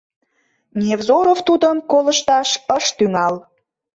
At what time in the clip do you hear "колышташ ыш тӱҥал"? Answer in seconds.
1.91-3.35